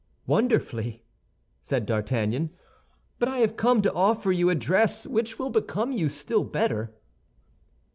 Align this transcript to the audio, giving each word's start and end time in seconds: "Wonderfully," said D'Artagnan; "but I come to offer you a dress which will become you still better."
"Wonderfully," 0.25 1.03
said 1.61 1.85
D'Artagnan; 1.85 2.49
"but 3.19 3.29
I 3.29 3.45
come 3.45 3.83
to 3.83 3.93
offer 3.93 4.31
you 4.31 4.49
a 4.49 4.55
dress 4.55 5.05
which 5.05 5.37
will 5.37 5.51
become 5.51 5.91
you 5.91 6.09
still 6.09 6.43
better." 6.43 6.95